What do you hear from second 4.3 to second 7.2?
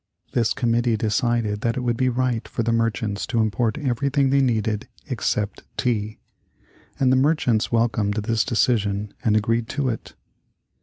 they needed except tea. And the